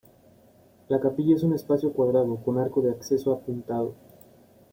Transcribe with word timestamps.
La 0.89 0.99
capilla 0.99 1.35
es 1.35 1.43
un 1.43 1.53
espacio 1.53 1.93
cuadrado 1.93 2.35
con 2.37 2.57
arco 2.57 2.81
de 2.81 2.89
acceso 2.89 3.31
apuntado. 3.33 3.93